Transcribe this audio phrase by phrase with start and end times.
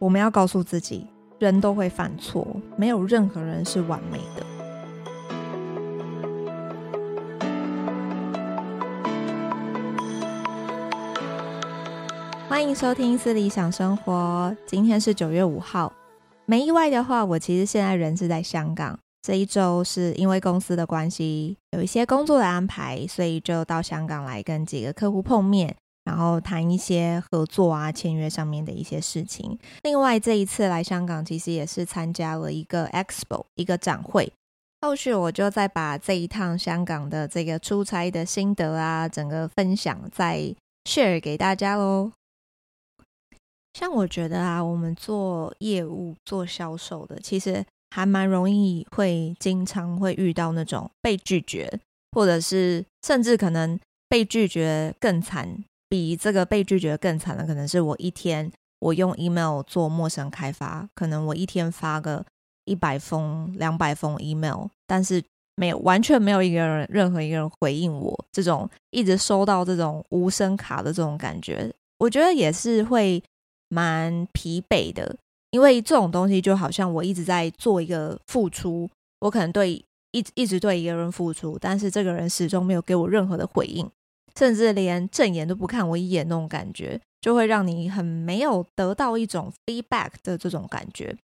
[0.00, 1.08] 我们要告诉自己，
[1.40, 4.46] 人都会犯错，没有任何人是完美的。
[12.48, 15.92] 欢迎收听私理想生活，今天是九月五号。
[16.46, 18.96] 没意外的话，我其实现在人是在香港。
[19.20, 25.74] 这一周是因为公司的关系，有一些工作的安排，所以就到香港来跟几个客户碰面。
[26.08, 29.58] 然后谈一些合作啊、签约上面的一些事情。
[29.82, 34.32] 另外，这一次来香港，其实也是参加了一个 Expo，一个展会。
[34.80, 42.10] 后续我就再把这一趟香港的这个出差的心得啊，整个分享再 share 给大家喽。
[43.74, 51.78] 像我觉得啊，我们做业务、做销售的，其实还蛮容易会经常会遇到那种被拒绝，
[52.12, 53.78] 或者是甚至可能
[54.08, 55.62] 被拒绝更惨。
[55.88, 62.24] 比这个被拒绝更惨的，可能是我一天我用 email 做陌生开发，可能我一天发个
[62.64, 65.22] 一百封、两百封 email，但是
[65.56, 73.22] 没有完全没有一个人、任何一个人回应我，这种一直收到这种无声卡的这种感觉，我觉得也是会
[73.68, 75.16] 蛮疲惫的，
[75.50, 78.88] 因为这种东西就好像我一直在做一个付出，
[79.20, 79.72] 我可能对
[80.12, 83.90] 一一直对一个人付出，但是这个人始终没有给我任何的回应。
[84.38, 91.16] 甚至连正眼都不看我一眼，那种感觉就会让你很没有得到一种 feedback 的这种感觉。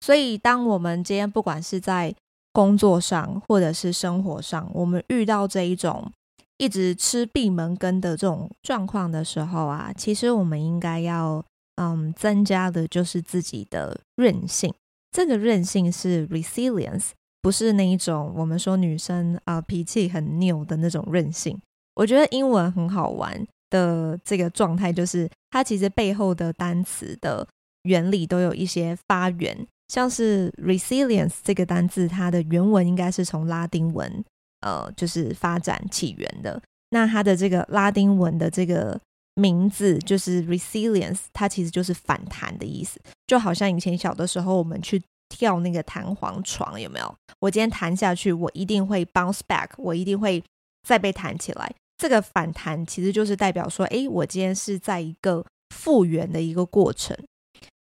[0.00, 2.14] 所以，当我们今天不管是在
[2.52, 6.12] 工作上或者是生活上，我们遇到这一种
[6.58, 11.44] 一直吃闭门羹的这种状况的时候啊，其实我们应该要
[11.76, 14.72] 嗯增加的就是自己的韧性。
[15.10, 17.08] 这个韧性是 resilience，
[17.42, 21.60] 不是那一种我们说女生啊、脾气很拗的那种韧性。
[22.00, 27.46] 我觉得英文很好玩的这个状态，就是它其实背后的单词的
[27.82, 29.54] 原理都有一些发源，
[29.88, 34.24] 像是 resilience 这个单字，它的原文应该是从拉丁文，
[34.60, 36.62] 呃，就是发展起源的。
[36.88, 38.98] 那它的这个拉丁文的这个
[39.34, 47.14] 名字就是 resilience，它其实就是反弹的意思，就好像以前小的时候我们去跳那个弹簧床，有没有？
[47.40, 50.42] 我今天弹下去，我一定会 bounce back，我一定会
[50.88, 51.70] 再被弹起来。
[52.00, 57.14] 这个反弹其实就是代表说，哎，我今天是在一个复原的一个过程。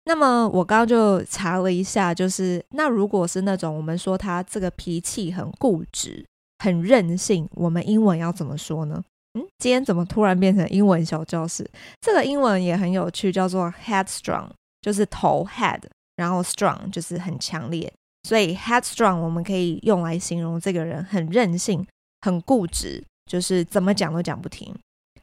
[0.06, 6.26] 那么我刚刚就查了一下，就是那如果是那种我们说他这个脾气很固执、
[6.58, 9.04] 很任性，我们英文要怎么说呢？
[9.36, 11.70] 嗯，今天怎么突然变成英文小教室？
[12.02, 14.50] 这个英文也很有趣，叫做 headstrong，
[14.82, 15.82] 就是头 head，
[16.16, 17.94] 然后 strong 就是很强烈，
[18.24, 21.86] 所以 headstrong 我们可以用来形容这个人很任性、
[22.22, 23.04] 很固执。
[23.30, 24.76] 就是怎么讲都讲不停，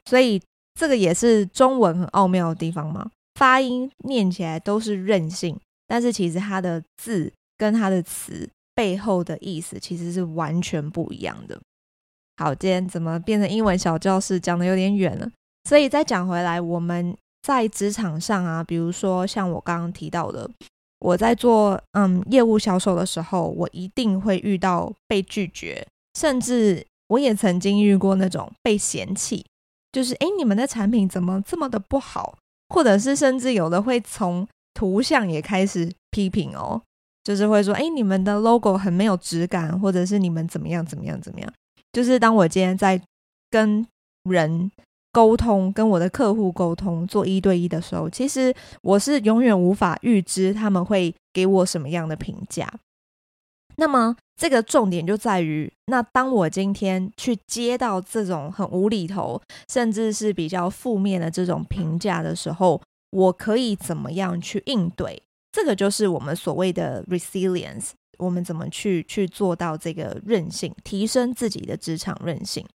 [0.05, 0.41] 所以
[0.79, 3.11] 这个也是中文很奥妙的地方嘛。
[3.35, 11.59] 发音念起来都是任性，但是其实它的字跟它的词背后的意思其实是完全不一样的。
[12.37, 15.29] 好，今天怎么变成英文小教室，讲得有点远了。
[15.65, 20.49] 所以再讲回来，我们在职场上啊，比如说像我刚刚提到的，
[20.99, 25.85] 我在做嗯业务销售的时候，我一定会遇到被拒绝，
[26.17, 26.87] 甚至。
[27.07, 29.45] 我也曾经遇过那种被嫌弃，
[29.91, 32.37] 就是诶，你们的产品怎么这么的不好？
[32.69, 36.81] 或者是甚至有的会从图像也开始批评哦，
[37.23, 41.53] 就是会说，诶，你们的 logo 很没有质感，或者是你们怎么样怎么样怎么样。
[41.93, 43.01] 就是当我今天在
[43.49, 43.87] 跟
[44.29, 44.69] 人
[45.13, 52.71] 沟通，跟我的客户沟通，做一对一的时候，其实我是永远无法预知他们会给我什么样的评价。
[53.79, 59.39] 那么，这个重点就在于，那当我今天去接到这种很无厘头，
[59.71, 65.21] 甚至是比较负面的这种评价的时候，我可以怎么样去应对？
[65.51, 72.65] 这个就是我们所谓的 resilience，我们怎么去去做到这个韧性，提升自己的职场韧性，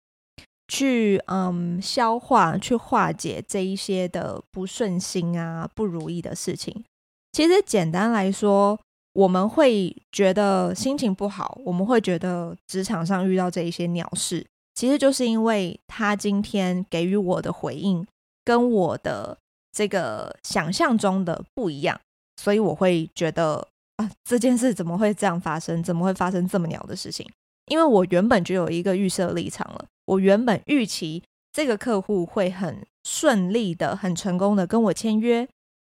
[0.69, 6.84] 去嗯消化、去化解这一些的不顺心啊、不如意的事情。
[7.32, 8.78] 其实简单来说。
[9.14, 18.06] 我们会觉得心情不好，我们会觉得职场上遇到这一些鸟事，其实就是因为他今天给予我的回应
[18.44, 19.37] 跟我的
[19.70, 22.00] 这个想象中的不一样，
[22.37, 25.82] 所以我会觉得啊，这件事怎么会这样发生？
[25.82, 27.29] 怎么会发生这么鸟的事情？
[27.67, 31.23] 因为我原本就有一个预设立场了，我原本预期
[31.53, 35.47] 这个客户会很顺利的、很成功的跟我签约，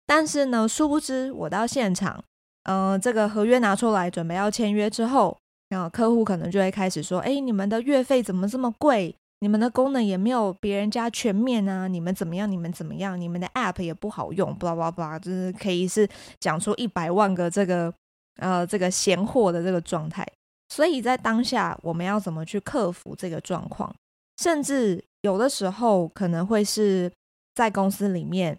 [0.08, 2.24] 但是呢，殊不知我到现场。
[2.64, 5.38] 嗯、这个合约拿出来准备要签约之后，
[5.70, 9.16] 然后客户可能就会开始说：“哎，你们的月费怎么这么贵？
[9.40, 12.52] 你们的功能也没有别人家全面啊，你们怎么样？
[12.52, 13.20] 你们怎么样？
[13.20, 16.08] 你们的 App 也不好用，巴拉巴拉巴拉，就是可以是
[16.40, 17.92] 讲出一百万个这个
[18.38, 20.24] 呃这个闲货的这个状态。
[20.70, 23.94] 所以在当下，我们要怎么去克服这个状况？
[24.38, 27.12] 甚至有的时候可能会是
[27.56, 28.58] 在公司里面，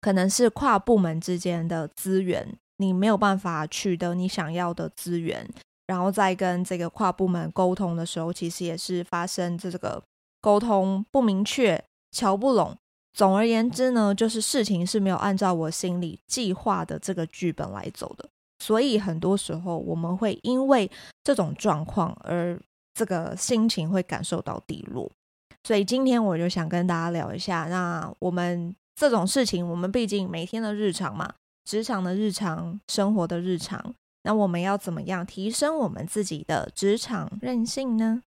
[0.00, 5.46] 可能是跨部门之间的资源，你没有办法取得你想要的资源。
[5.86, 10.02] 然后在跟这个跨部门沟通的时候，其实也是发生这个
[10.40, 11.82] 沟通不明确、
[12.12, 12.76] 瞧不拢。
[13.12, 18.28] 总而言之呢，就是事情是没有按照我心里计划的这个剧本来走的。
[18.60, 20.88] 所以很多时候我们会因为
[21.24, 22.56] 这种状况而
[22.94, 25.10] 这个心情会感受到低落。
[25.64, 31.34] 所以今天我就想跟大家聊一下，那我们这种事情，我们毕竟每天的日常嘛，
[31.64, 33.94] 职场的日常，生活的日常。
[34.22, 38.22] 那我们要怎么样提升我们自己的职场韧性呢？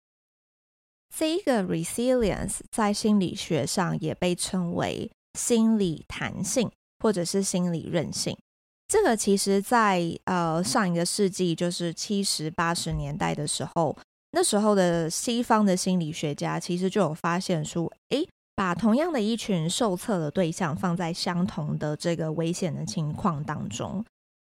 [1.12, 8.38] 这一个 resilience 在心理学上也被称为心理弹性，或者是心理韧性。
[8.86, 13.96] 这个其实在呃上一个世纪，就是七十八十年代的时候，
[14.30, 18.28] 那时候的西方的心理学家其实就有发现说，诶，
[18.60, 24.04] 把同样的一群受测的对象放在相同的这个危险的情况当中。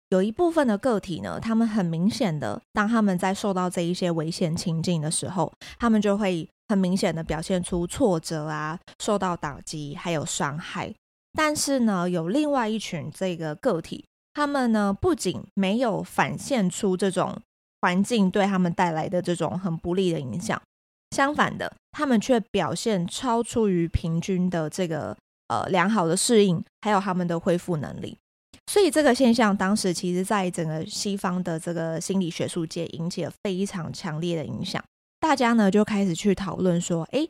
[0.09, 10.93] 有一部分的个体呢，他们很明显的，当他们在受到这一些危险情境的时候，他们就会很明显的表现出挫折啊，受到打击，还有伤害。
[11.31, 14.03] 但是呢，有另外一群这个个体，
[14.33, 17.39] 他们呢不仅没有反现出这种
[17.79, 20.61] 环境对他们带来的这种很不利的影响，
[21.13, 25.15] 相反的，他们却表现超出于平均的这个
[25.47, 28.17] 呃良好的适应，还有他们的恢复能力。
[28.67, 34.83] 所以这个现象当时其实，在整个西方的这个心理学术界引起了非常强烈的影响。
[35.19, 37.29] 大家呢就开始去讨论说，诶，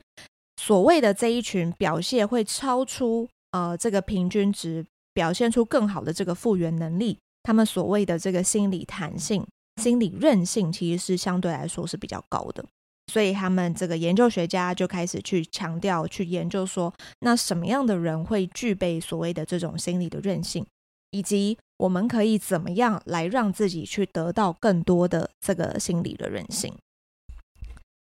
[0.62, 9.46] 所谓的这一群表现会超出呃这个平均值，表现出更好的这个复原能力，他们所谓的这个心理弹性、
[9.82, 12.64] 心理韧性，其实是相对来说是比较高的。
[13.08, 20.66] 所以他们这个研究学家就开始去强调、去研究说，那什么样的人会具备所谓的这种心理的韧性？
[21.12, 26.74] 以及我们可以怎么样来让自己去得到更多的这个心理的韧性？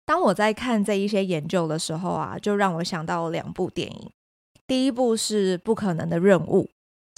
[0.06, 4.10] 当我在看这一些研究的时候啊，就让我想到两部电影。
[4.66, 6.64] 第一部是《不可能的任务》，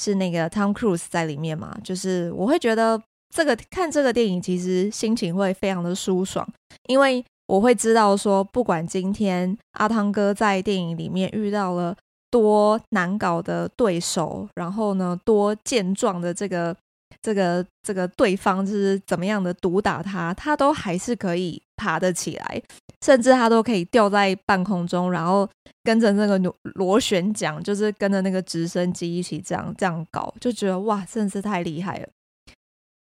[0.04, 3.00] 是那个 Tom Cruise 在里面嘛，就是我会觉得
[3.30, 6.48] 这个看这个电影其实心情会非常的舒爽，
[6.88, 11.96] 因为我会知道说，不管今天阿汤哥在电影里面遇到了。
[12.32, 16.76] 多难搞的对手，然后呢，多健壮的这个
[17.22, 22.62] 这个这个对方就是怎么样的毒打他，他都还是可以爬得起来，
[23.06, 25.48] 甚至他都可以吊在半空中，然后
[25.84, 32.10] 跟着那个螺螺旋桨，就是跟着那个直升机一起这样这样搞，就觉得哇，真是太厉害了。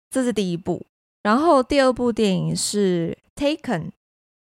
[0.09, 0.83] 这是第一部，
[1.21, 3.81] 然后第二部电影是《Taken》，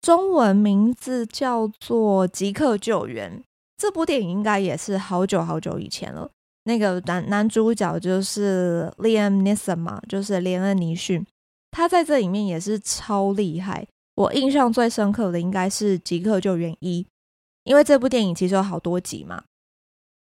[0.03, 3.39] 中文名字叫做《即刻救援》。
[3.79, 6.29] 这部电影应该也是好久好久以前了。
[6.65, 11.25] 那个男男主角就是 Liam Neeson 嘛，就是连恩尼逊，
[11.71, 13.87] 他在这里面也是超厉害。
[14.15, 17.03] 我印象最深刻的应该是《即刻救援一》，
[17.65, 19.43] 因为这部电影其实有好多集嘛。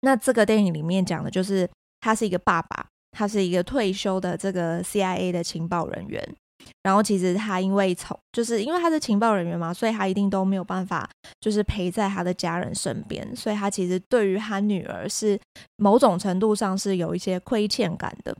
[0.01, 1.69] 那这个电影里面讲的就是
[1.99, 6.35] 他是一个爸爸，他是一个退休的这个 CIA 的情报人员。
[6.83, 15.39] 然后其实他因为从就是因为他是情报人员嘛，所以他一定都没有办法就是陪在他的家人身边，所以他其实对于他女儿是
[15.77, 18.35] 某种程度上是有一些亏欠感的。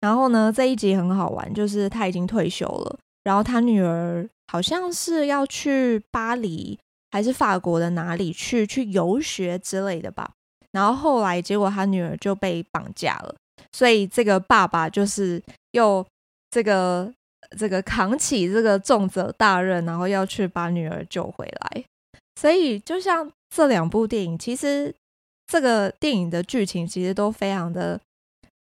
[0.00, 6.78] 然后呢，这一集很好玩，就是他已经退休了，然后他女儿好像是要去巴黎
[7.10, 10.30] 还是法国的哪里去去游学之类的吧。
[10.72, 13.34] 然后后来结果他女儿就被绑架了，
[13.72, 16.06] 所以这个爸爸就是又
[16.50, 17.12] 这个。
[17.58, 21.84] 这个扛起这个重责大任，然后要去把女儿救回来。
[22.40, 24.94] 所以，就像这两部电影，其实
[25.46, 28.00] 这个电影的剧情其实都非常的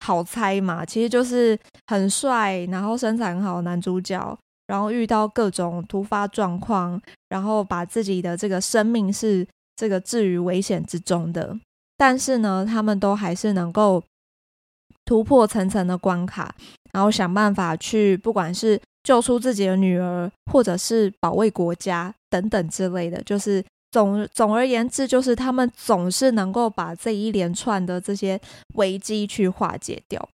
[0.01, 0.85] 好猜嘛。
[0.85, 9.47] 其实就是很帅，然后身材很好男主角，然后遇到各种突发状况，然后把自己的这个生命是
[9.77, 11.59] 这个置于危险之中的。
[11.97, 14.03] 但是呢，他们都还是能够
[15.05, 16.55] 突破层层的关卡。
[16.93, 28.41] 然后想办法去，不管是救出自己的女儿，或者是保卫国家等等之类的，就是总总而言之，就是他们总是能够把这一连串的这些
[28.75, 30.29] 危机去化解掉。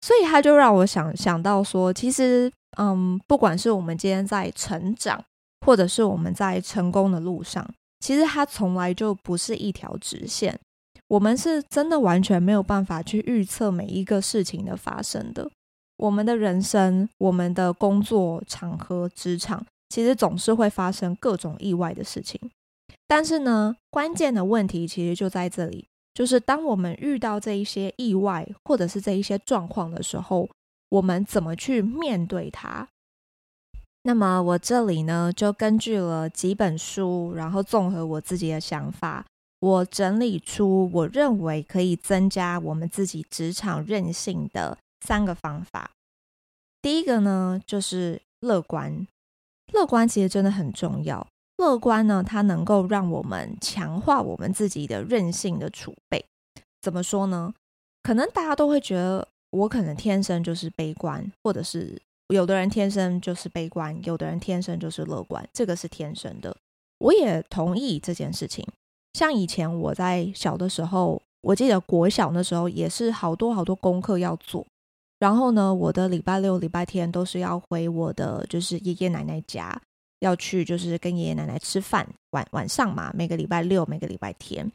[0.00, 5.22] 所以他就让我想想到说，其实，嗯，不管是我们今天在成长，
[5.64, 7.64] 或者是我们在成功的路上，
[8.00, 10.58] 其实它从来就不是一条直线。
[11.06, 15.48] 我们是真的完全没有办法去预测每一个事情的发生的。
[16.02, 22.40] 我们的人生、我们的工作场合、职场，其实总是会发生各种意外的事情。
[23.06, 30.48] 但是呢，关键的问题其实就在这里，就是当我们遇到这一些意外或者是这一些状况的时候，
[30.88, 32.88] 我们怎么去面对它？
[34.02, 39.24] 那么我这里呢，就根据了几本书，然后综合我自己的想法。
[39.60, 45.90] 我整理出我认为可以增加我们自己职场韧性的三个方法。
[46.80, 49.06] 第一个呢，就是乐观。
[49.72, 51.26] 乐观其实真的很重要。
[51.58, 56.24] 乐观呢，它能够让我们强化我们自己的韧性的储备。
[56.80, 57.54] 怎么说呢？
[58.02, 66.56] 可能大家都会觉得我可能天生就是悲观，或者是有的人天生就是悲观，有的人天生就是乐观，这个是天生的。
[66.98, 68.66] 我也同意这件事情。
[69.12, 74.66] 像以前我在小的时候，我记得国小那时候也是好多好多功课要做，
[75.22, 79.80] 然后呢，我的礼拜六、礼拜天都是要回我的就是爷爷奶奶家，
[80.18, 84.68] 要去就是跟爷爷奶奶吃饭，晚晚上嘛，每个礼拜六、每个礼拜天。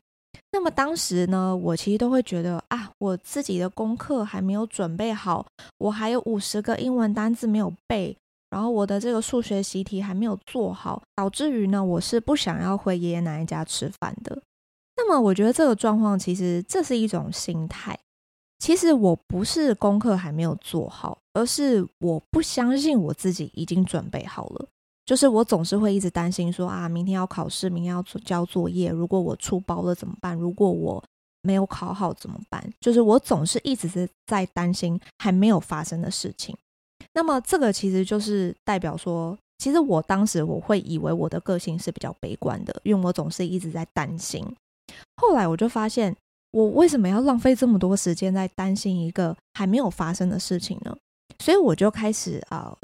[0.49, 5.45] 那么当时呢，我其实都会觉得啊，我自己的功课还没有准备好，
[5.79, 8.15] 我还有五十个英文单字没有背。
[8.49, 14.41] 然后我的这个数学习题还没有做好，导致于呢，我是不想要回爷爷奶奶家吃饭的。
[14.95, 17.99] 那么我觉得这个状况其实这是一种心态。
[18.59, 24.67] 其实我不是功课还没有做好，而是我不相信我自己已经准备好了。
[25.05, 30.35] 就是我总是会一直担心说啊，明天要考试，明天要交作业，如果我出包了怎么办？
[30.35, 31.01] 如果我
[31.43, 32.61] 没有考好怎么办？
[32.81, 36.53] 就是我总是一直是在担心还没有发生的事情。
[37.13, 44.45] 那么这个其实就是代表说，其实我当时我会以为我的个性是比较悲观的，因为我总是一直在担心。
[45.15, 46.13] 后来我就发现，
[46.57, 50.97] 我为什么要浪费这么多时间在担心一个还没有发生的事情呢？
[51.37, 52.75] 所以我就开始啊、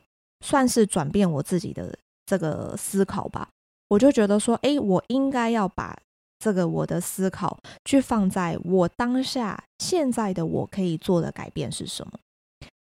[0.45, 3.49] 算是转变我自己的这个思考吧。
[3.89, 5.97] 我就觉得说，诶，我应该要把
[6.37, 12.11] 这个我的思考去放在我当下现在的我可以做的改变是什么。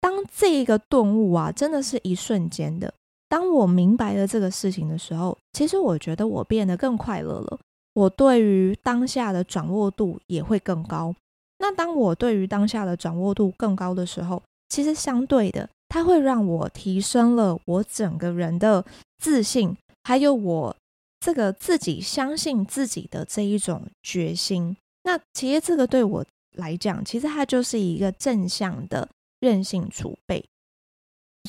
[0.02, 2.92] 当这一个顿悟啊，真的是一瞬间的。
[3.28, 7.60] 当我明白了这个事情的时候，其实我觉得我变得更快乐了。
[8.00, 11.14] 我对于当下的掌握度也会更高。
[11.58, 18.86] 那当我对于当下的掌握度更高的时候，其实相对的，它会让我提升了我整个人的
[19.18, 20.76] 自信，还有我
[21.20, 24.78] 这个自己相信自己的这一种决心。
[25.04, 26.26] 那其实这个对我
[26.56, 29.10] 来讲，其实它就是一个正向的。
[29.42, 30.44] 韧性储备，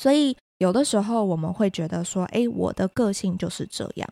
[0.01, 4.09] 所以有的时候我们会觉得说：“哎，我的个性就是这样。”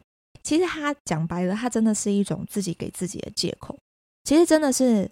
[0.50, 3.78] 其实他讲白了，他真的是一种自己给自己的借口。
[4.24, 5.08] 其实真的是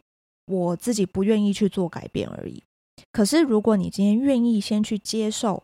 [0.48, 2.64] 我自己不愿意去做改变而已。
[3.12, 5.62] 可是如果你今天愿意先去接受，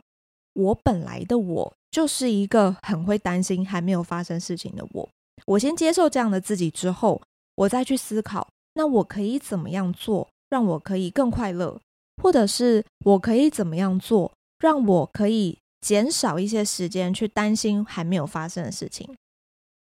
[0.53, 5.09] 我本来的我就是一个很会担心还没有发生事情的我，
[5.47, 7.19] 我先接受这样的自己之后，
[7.55, 11.81] 我再去思考，那我可以怎么样做，让我可以更快乐。
[12.21, 19.09] 或者是我可以怎么样做，让我可以减少一些时间去担心还没有发生的事情。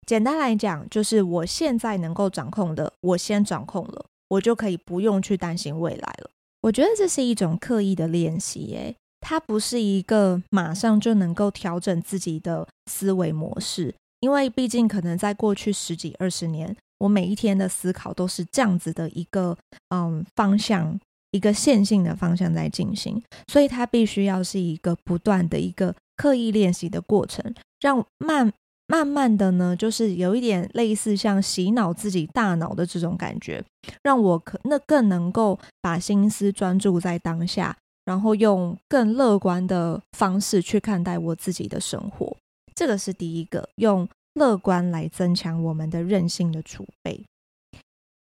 [0.07, 6.31] 简单来讲，就是我现在能够掌控的，我先掌控了，我就可以不用去担心未来了。
[6.61, 19.55] 我觉得这是一种刻意的练习，诶，它不是一个马上就能够调整自己的思维模式，因为毕竟可能在过去十几二十年，我每一天的思考都是这样子的一个
[19.89, 20.99] 嗯方向。
[21.31, 23.21] 一个线性的方向在进行，
[23.51, 28.51] 所以它必须要是一个不断的一个刻意练习的过程，让慢
[28.87, 33.63] 慢慢的呢，就是有一点类似像洗脑自己大脑的这种感觉，
[34.01, 42.35] 让我可那更能够把心思专注在当下，然后用更乐观的方式去看待我自己的生活。
[42.73, 47.25] 这个是第一个，用乐观来增强我们的韧性的储备。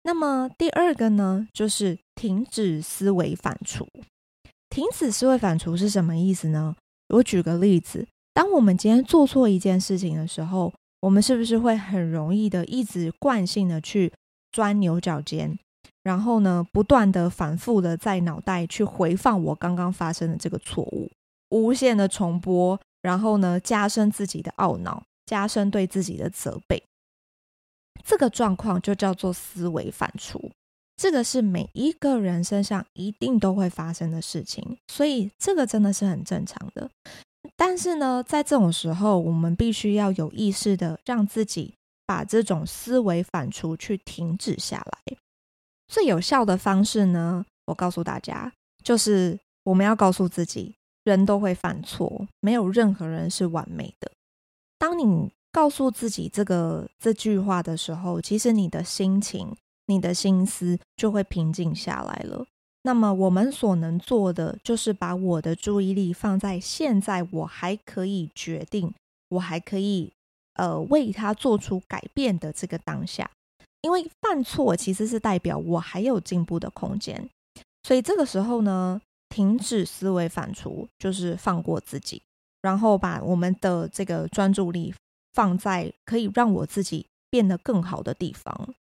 [0.03, 3.87] 那么第二个呢，就是停止思维反刍。
[4.69, 6.75] 停止思维反刍是什么意思呢？
[7.09, 14.11] 我举个例子，当我们今天做错一件事情的时候，我们是不是会很容易的一直惯性的去
[14.51, 15.57] 钻牛角尖，
[16.03, 21.09] 然后呢，不断的反复的在脑袋去回放我刚刚发生的这个错误，
[21.49, 26.83] 无限的重播，然后呢，加深自己的懊恼，加深对自己的责备。
[28.03, 30.51] 这个状况就叫做思维反刍，
[30.95, 36.89] 这个是每一个人身上一定都会发生的事情，所以这个真的是很正常的。
[37.63, 41.75] 但是呢，在这种时候，我们必须要有意识的让自己
[42.07, 45.15] 把这种思维反刍去停止下来。
[45.87, 48.51] 最有效的方式呢，我告诉大家，
[48.83, 54.11] 就是我们要告诉自己，人都会犯错，没有任何人是完美的。
[54.79, 62.43] 当你告诉自己这个这句话的时候，其实你的心情、你的心思就会平静下来了。
[62.83, 68.91] 那么我们所能做的，就是把我的注意力放在现在，我还可以决定，
[69.29, 70.11] 我还可以
[70.55, 73.29] 呃为他做出改变的这个当下。
[73.81, 77.29] 因为犯错其实是代表我还有进步的空间，
[77.83, 82.23] 所以这个时候呢，停止思维反刍，就是放过自己，
[82.63, 84.93] 然后把我们的这个专注力
[85.33, 88.73] 放在可以让我自己变得更好的地方。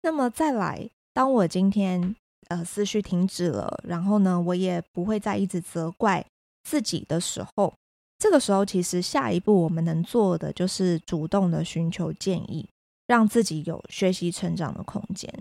[0.00, 2.16] 那么再来，当我今天。
[2.52, 6.22] 呃，思绪停止了，然后呢，我也不会再一直责怪
[6.64, 7.72] 自己的时候，
[8.18, 12.68] 这个时候其实下一步我们能做的就是主动的寻求建议，
[13.06, 15.32] 让自己有学习成长的空间。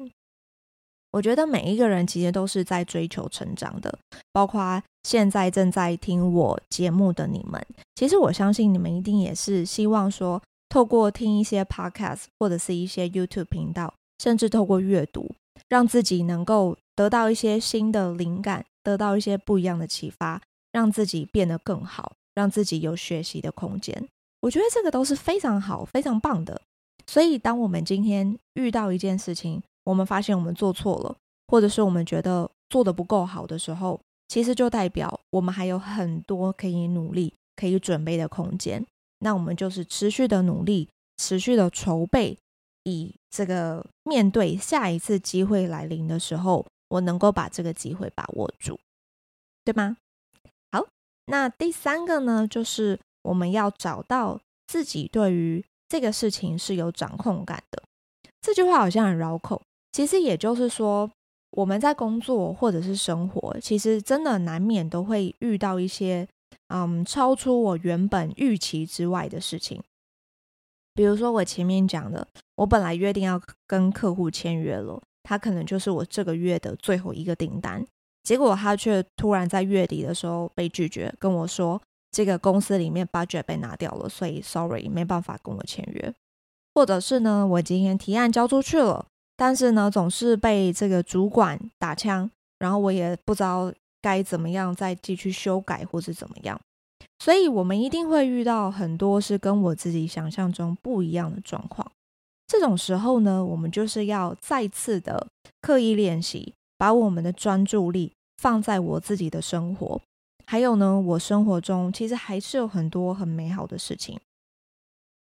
[1.12, 4.00] 我觉得每一个人其实都是在追求成长的，
[4.32, 7.62] 包括现在正在听我节目的你们，
[7.96, 15.30] 其实我相信你们一定也是希望说，透过听一些 podcast 或者是一些 YouTube 频道，甚至透过阅读，
[15.68, 16.78] 让自己能够。
[16.96, 24.08] 得到一些新的灵感，得到一些不一样的启发，让自己变得更好，让自己有学习的空间。
[24.42, 26.62] 我觉得这个都是非常好、非常棒的。
[27.08, 31.16] 所以，当我们今天遇到一件事情，我们发现我们做错了，
[31.48, 38.86] 或者是我们觉得做得不够好的时候，其实就代表我们还有很多可以努力、可以准备的空间。
[39.20, 42.38] 那我们就是持续的努力，持续的筹备，
[42.84, 46.66] 以这个面对下一次机会来临的时候。
[46.92, 48.78] 我能够把这个机会把握住，
[49.64, 49.96] 对吗？
[50.72, 50.86] 好，
[51.26, 57.82] 那第三个呢，就是我们要找到自己对于这个事情是有掌控感的。
[58.42, 59.62] 这句话好像很绕口，
[59.94, 61.10] 其实也就是说，
[61.52, 66.28] 我们在工作或者是生活，其实真的难免都会遇到一些
[66.68, 69.82] 嗯超出我原本预期之外的事情。
[70.94, 75.02] 比如说我前面讲的，我本来约定要跟客户签约了。
[75.24, 77.86] 他可能就是我这个月的最后一个订单，
[78.24, 81.82] 结果他却突然在月底的时候被拒绝，跟我说
[82.12, 86.14] 这个公司里面 budget 被拿掉了，所以 sorry 没办法跟我签约。
[86.74, 89.06] 或者是呢，我今天提案交出去了，
[89.36, 92.30] 但是呢总是被这个主管打枪，
[92.60, 96.60] 然后我也不知道该怎么样再继续修改或是怎么样。
[97.20, 101.92] 所以我们一定会遇到很多是跟我自己想象中不一样的状况。
[102.52, 105.26] 这种时候呢，我们就是要再次的
[105.62, 110.02] 刻意练习，把我们的专注力放在我自己的生活，
[110.46, 114.20] 还有呢，我生活中其实还是有很多很美好的事情。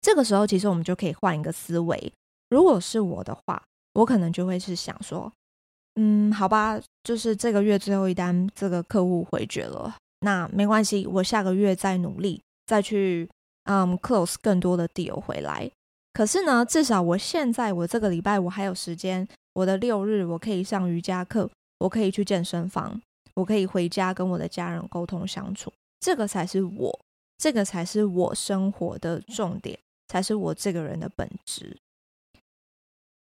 [0.00, 2.12] 这个时候，其实我们就可以换一个思维。
[2.48, 3.60] 如果是我的话，
[3.94, 5.32] 我可能就会是想说，
[5.96, 13.28] 嗯，好吧，就是这个月最后一单，这个客户回绝了，那没关系，我下个月再努力，再去
[13.64, 15.68] 嗯 close 更多的 deal 回来。
[16.16, 21.50] 可是呢，至少我现在我这个礼拜我还有时间，我的六日我可以上瑜伽课，
[21.80, 22.98] 我可以去健身房，
[23.34, 27.00] 我可以回家跟我的家人沟通相处，这个才是我，
[27.36, 31.76] 这个才是我生活的重点，才是我这个人的本质。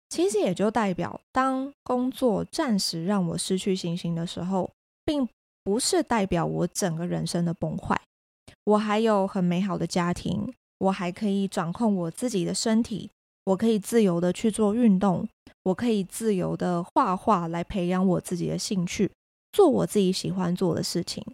[0.09, 4.70] 其实也就代表，当工作暂时让我失去信心的时候，
[5.05, 5.29] 并
[5.64, 8.01] 不是代表我整个人生的崩坏，
[8.62, 10.55] 我还有很美好的家庭。
[10.79, 13.11] 我还可以掌控我自己的身体，
[13.45, 15.27] 我可以自由的去做运动，
[15.62, 19.11] 我可以自由的画画来培养我自己的兴趣，
[19.53, 21.25] 做我自己喜欢做的事情。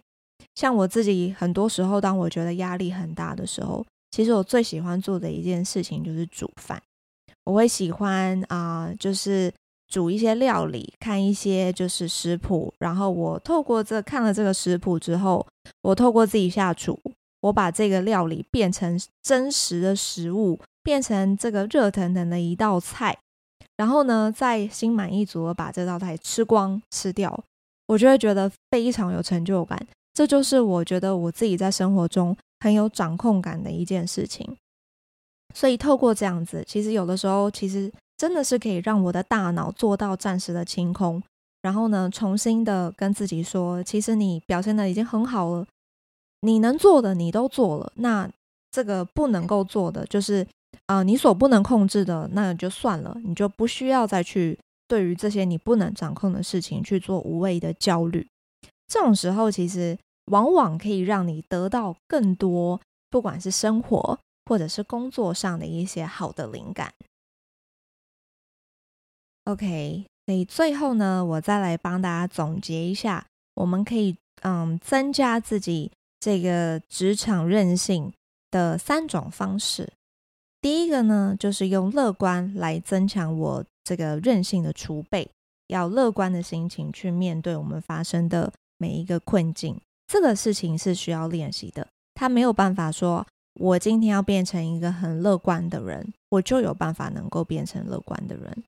[0.55, 6.81] 像我自己很多时候，当我觉得压力很大的时候，其实我最喜欢做的一件事情就是煮饭。
[7.45, 9.51] 我会喜欢啊、就是
[9.87, 15.45] 煮一些料理，看一些就是食谱，然后我透过这看了这个食谱之后，
[15.81, 16.97] 我透过自己下厨。
[17.43, 23.17] 我把这个料理变成真实的食物，变成这个热腾腾的一道菜，
[23.75, 27.43] 然后呢，再心满意足的把这道菜吃光吃掉，
[27.87, 29.77] 我就会觉得非常有成就感。
[30.13, 34.55] 这就是我觉得我自己在生活中很有掌控感的一件事情。
[35.53, 41.21] 所以透过这样子，其实有的时候，其实真的是可以让我的大脑做到暂时的清空，
[41.61, 45.65] 然后呢，重新的跟自己说，其实你表现的已经很好了。
[46.43, 48.29] 你能做的你都做了，那
[48.69, 50.45] 这个不能够做的就是，
[50.87, 58.27] 啊、你所不能控制的，那就算了，你就不需要再去对于这些你不能掌控的事情去做无谓的焦虑。
[58.87, 59.97] 这种时候，其实
[60.31, 62.79] 往往可以让你得到更多，
[63.09, 66.93] 不管是生活或者是工作上的一些好的灵感。
[69.45, 73.25] OK，所以最后呢，我再来帮大家总结一下，
[73.55, 75.91] 我们可以嗯增加自己
[76.23, 78.13] 这个职场韧性
[78.49, 79.91] 的三种方式。
[80.61, 85.29] 第一个呢，就是用乐观来增强我这个韧性的储备，
[85.67, 89.77] 要乐观的心情去面对我们发生的每一个困境。
[90.07, 98.63] 这个事情是需要练习的，他没有办法说，我今天要变成一个很乐观的人，我就有办法能够变成乐观的人。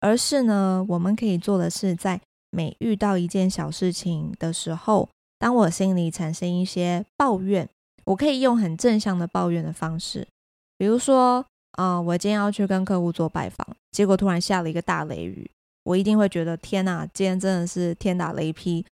[0.00, 5.08] 而是呢，我们可以做的是，在每遇到一件小事情的时候，
[5.40, 7.66] 当我心里产生一些抱怨，
[8.04, 10.28] 我可以用很正向的抱怨的方式。
[10.76, 15.50] 比如说，啊、我今天要去跟客户做拜访，结果突然下了一个大雷雨，
[15.84, 18.84] 我一定会觉得天哪，今天真的是天打雷劈，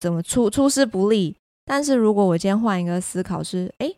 [0.00, 1.36] 怎么出出师不利？
[1.66, 3.94] 但是如果我今天换一个思考是，诶，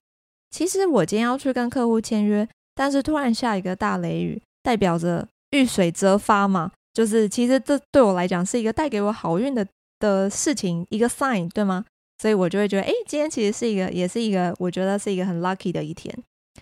[0.51, 9.67] 其实我今天要去跟客户签约，但是突然下一个大雷雨，代表着遇水则发嘛，就是其实这对我来讲是一个带给我好运的
[10.01, 11.85] 的事情，一个 sign，对吗？
[12.23, 16.17] 所以我就会觉得，诶，今天其实是一个，也是一个，我觉得是一个很 lucky 的一天。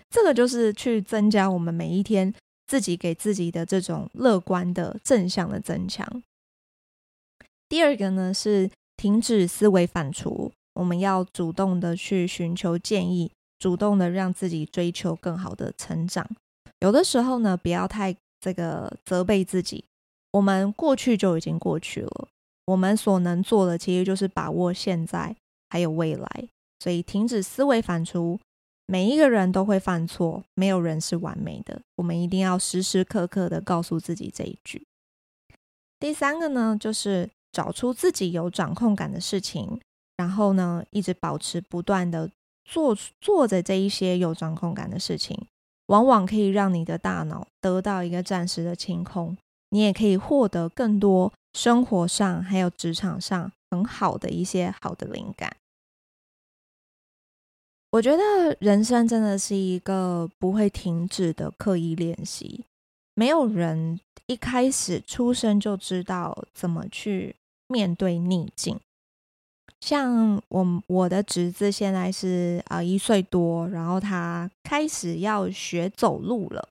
[0.09, 2.33] 这个就是去增加我们每一天
[2.65, 6.23] 自己给自己的这种乐观的正向的增强。
[7.69, 16.27] 第二个呢是停止思维反刍，我们要主动的去寻求建议，主动的让自己追求更好的成长。
[16.79, 19.85] 有的时候呢，不要太这个责备自己，
[20.31, 22.27] 我们过去就已经过去了，
[22.65, 25.35] 我们所能做的其实就是把握现在
[25.71, 28.37] 还有未来，所以停止思维反刍。
[28.87, 31.81] 每一个人都会犯错，没有人是完美的。
[31.95, 34.85] 我们一定要时时刻刻的告诉自己这一句。
[35.97, 39.79] 第三个呢，就是找出自己有掌控感的事情，
[40.17, 42.29] 然后呢，一直保持不断的
[42.65, 45.41] 做做着这一些有掌控感的事情，
[45.85, 49.37] 往往可以让你的大脑得到一个暂时的清空，
[49.69, 55.55] 你也可以获得更多生活上还有职场上很好的一些好的灵感。
[57.91, 62.63] 我觉得人生真的是一个不会停止的刻意练习。
[63.13, 67.35] 没有人一开始出生就知道怎么去
[67.67, 68.79] 面对逆境。
[69.81, 76.69] 像我我的侄子现在是啊一岁多，然后他开始要学走路了。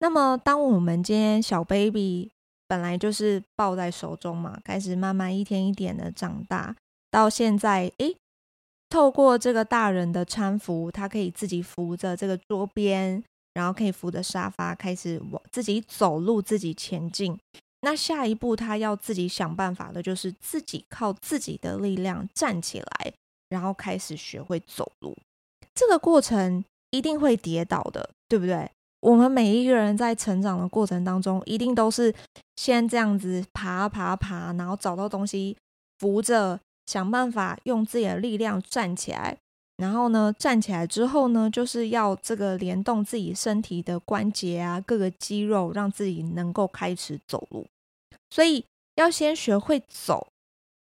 [0.00, 2.30] 那么，当我们今天小 baby
[2.68, 6.76] 本来就是抱在手中嘛，开始慢慢一天一点的长大，
[7.10, 8.16] 到现在，诶。
[8.92, 13.24] 透过这个大人的搀扶，他可以自己扶着这个桌边，
[13.54, 17.34] 然后可以扶着沙发，开始往自己走路，自己前进。
[17.80, 23.14] 那下一步他要自己想办法的，就是自己靠自己的力量站起来，
[23.48, 25.16] 然后开始学会走路。
[25.74, 28.70] 这个过程一定会跌倒的，对不对？
[29.00, 32.14] 我们每一个人在成长的过程当中，一定都是
[32.56, 35.56] 先这样子爬爬爬，然后找到东西
[35.98, 36.60] 扶着。
[36.86, 39.36] 想办法用自己的力量站起来，
[39.76, 47.66] 然后呢，站起来之后呢，就是要这个联动自己身体的关节啊，各个肌肉，让自己能够开始走路。
[48.30, 48.64] 所以
[48.96, 50.28] 要先学会走。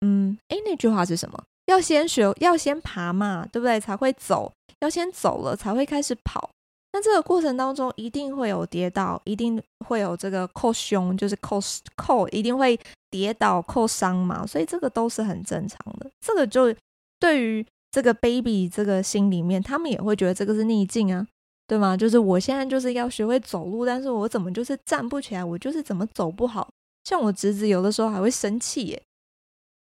[0.01, 1.44] 嗯，诶，那句话是什么？
[1.66, 3.81] 要先学，要先爬嘛，对不对？
[3.81, 4.53] 才会走。
[4.81, 6.51] 要先走了，才会开始跑。
[6.94, 11.59] 那这个过程当中一定会有跌倒，一定会有这个扣胸，就是扣
[11.96, 12.78] 扣，一定会
[13.11, 16.09] 跌倒扣伤嘛，所以这个都是很正常的。
[16.20, 16.72] 这个就
[17.18, 21.26] 对于这个 baby 这个心里面，他们也会觉得这个是逆境啊，
[21.66, 21.96] 对吗？
[21.96, 26.68] 就是我现在就是要学会走路，但是我怎么就是站不起来，我就是怎么走不好。
[27.02, 29.02] 像我侄子有的时候还会生气耶，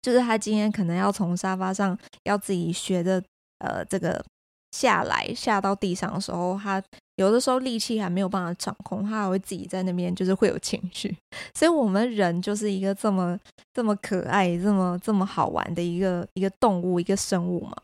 [0.01, 3.23] 就是他今天可能要从沙发上要自己学着
[3.59, 4.25] 呃这个。
[4.73, 6.83] 下来下到地上的时候，他
[7.17, 11.17] 有的时候力气还没有办法掌控，他还会自己在那边，就是会有情绪。
[11.55, 13.39] 所以，我们人就是一个这么
[13.73, 17.77] 这么可爱、这么这么好玩的一个一个动物、一个生物嘛。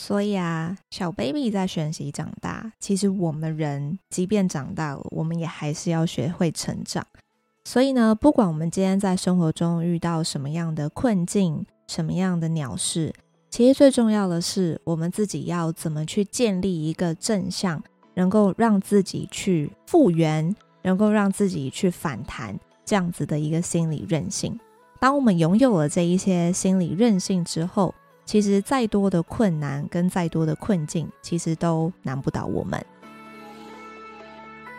[0.00, 7.06] 所以啊，小 baby 在学习长大，其实我们人即便长大了，我们也还是要学会成长。
[7.64, 13.14] 所以呢，不管我们今天在生活中遇到什么样的困境、什么样的鸟事。
[13.50, 17.82] 其实最重要的是，我们自己要怎么去建立一个正向，
[18.14, 24.58] 能够让自己去复原，能够让自己去反弹，这样子的一个心理韧性。
[25.00, 27.92] 当我们拥有了这一些心理韧性之后，
[28.24, 32.80] 其实再多的困难跟再多的困境，其实都难不倒我们。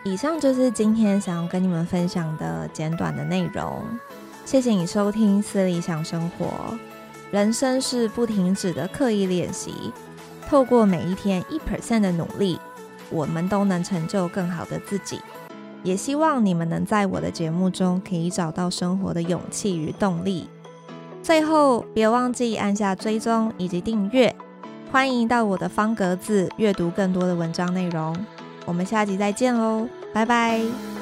[0.05, 3.83] 以上就是今天想要跟你们分享的简短的内容。
[4.45, 6.47] 谢谢你收听私理想生活。
[7.31, 9.73] 人生是不停止的刻意练习，
[10.47, 12.59] 透过每一天一 percent 的努力，
[13.09, 15.19] 我们都能成就更好的自己。
[15.83, 20.47] 也希望你们能在我的节目中可以找到生活的勇气与动力。
[21.23, 24.35] 最后，别忘记按下追踪以及订阅。
[24.91, 28.15] 欢迎到我的方格子阅读更多的文章内容。
[28.65, 31.00] 我们下集再见喽，拜拜。